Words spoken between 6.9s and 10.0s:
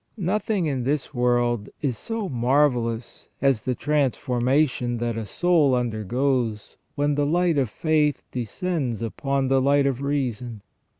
when the light of faith descends upon the light